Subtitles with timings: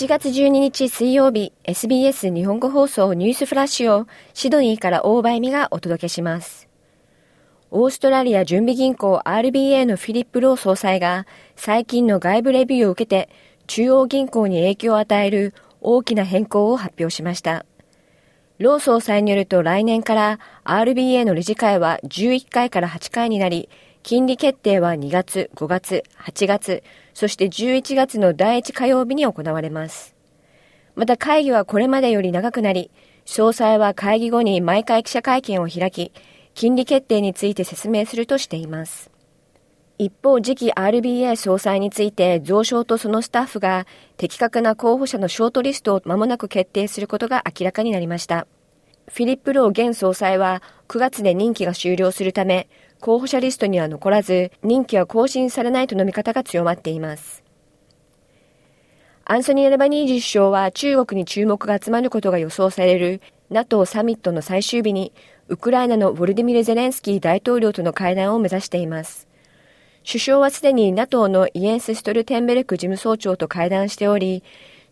[0.00, 6.70] 7月12日水曜日 SBS 日本語放送ニュースフラッシュをシドニーから大場恵美がお届けします。
[7.70, 13.28] オーストラリア準備銀行 RBA のフィリップ・ロー総裁が最近の外部レビューを受けて
[13.66, 17.66] 中央銀行に影響を与える大きな変更を発表しました。
[18.60, 23.70] ロー総裁によると来年から RBA の理事会は11回から8回になり、
[24.02, 26.82] 金利決定は2月、5月、8月、
[27.14, 30.14] そして11月の第1火曜日に行われます。
[30.94, 32.90] また会議はこれまでより長くなり、
[33.24, 36.12] 詳細は会議後に毎回記者会見を開き、
[36.54, 39.09] 金利決定について説明するとしています。
[40.02, 48.46] 一方、次期 RBA 総裁について、増床とそのスタッフが的確な候補者のショートリストを間もなく決定することが明らかになりました。
[49.08, 52.66] フィリップ・ロー現総裁は9月で任期が終了するため、
[52.98, 57.44] 候補者リストには残らず、任期は更新されないとの見方が強まっています。
[59.26, 65.12] アンソニー・アルバニージ首相は中国に注目が集まることが予想される NATO サミットの最終日に、
[65.48, 69.28] ウクライナのヴォルディミル・ゼレンスキー大統領との会談を目指しています。
[70.04, 74.42] 首相はすでに NATO のイエンス・ストルテンベルク事務総長と会談しており、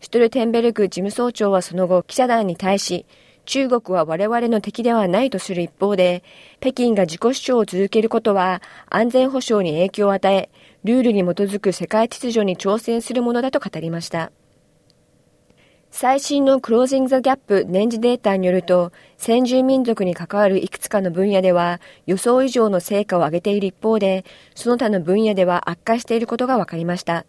[0.01, 3.05] ストルテンベルク事務総長はその後記者団に対し、
[3.45, 6.23] 中国は我々の敵ではないとする一方で、
[6.59, 10.49] 北京が自己主張を続けることは安全保障に影響を与え、
[10.83, 14.31] ルールに基づく世界秩序に挑戦するものだと語りました。
[15.91, 24.23] 最新のクロージング・ザ・ギャップ年次データによると、先住民族に関わるいくつかの分野では予想以上の成果を上げている一方で、
[24.55, 27.25] その他の分野では悪化していることが分かりました。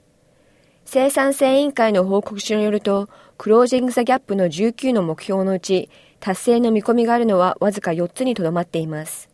[0.84, 3.08] 生産性委員会の報告書によると、
[3.38, 5.88] クロージング・ザ・ギャップの19の目標のうち、
[6.20, 9.30] 達成の見込みがあるのはわずか4つにとどまっています。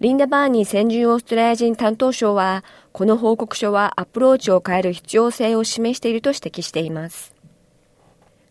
[0.00, 7.39] リンダ・バーニー先住オーストラリア人担当省は、この報告書はアプローチを変える必要性を示していると指摘しています。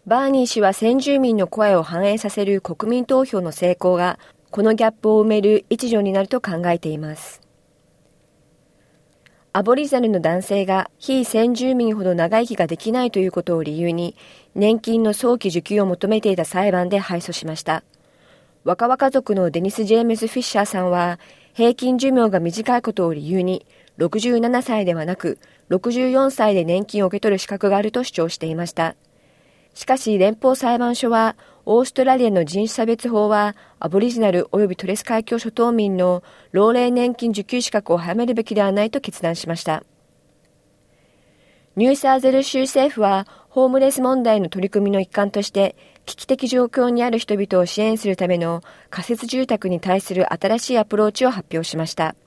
[0.10, 4.18] バーニー氏は先住民の声を反映させる国民投票の成功が、
[4.50, 7.42] このギャップを埋める一助になると考えています。
[9.54, 14.16] アボリザルの男性が非先住民ほど長生きができないということを理由に
[14.56, 17.84] 年金の早期受給を求めていた裁判で敗訴しました。
[18.64, 21.20] 若々族のデニス・ジェームズ・フィッシャーさんは
[21.54, 23.64] 平均寿命が短いことを理由に
[24.00, 25.38] 67歳ではなく
[25.70, 28.96] 64歳で年金を受け取る資格があると主張していました。
[29.80, 39.86] しかし連邦裁判所はオーストラリアの人種差別法はアボリジナル及びトレス海峡諸島民の老齢年金受給資格を早めるべきではないと決断しました。
[41.78, 52.18] ニューサーゼル州政府はホームレス問題の取り組みの一環として危機的状況にある人々を支援するための仮設住宅に対する新しいアプローチを発表しました。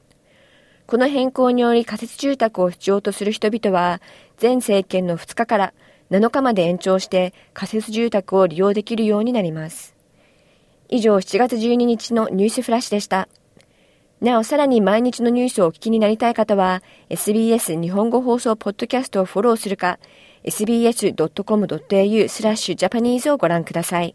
[0.86, 4.00] この変更により仮設住宅を必要とする人々は
[4.40, 5.74] 前政権の2日から
[6.12, 9.96] 7日まで延長して仮設住宅を利用できるようになります。
[10.90, 13.28] 以上7月12日のニュースフラッシュでした。
[14.20, 19.98] なお、さらに毎日のニュースをお聞きになりたい方は、SBS 日本語放送ポッドキャストをフォローするか、
[20.44, 24.14] sbs.com.au スラッシュジャパニーズをご覧ください。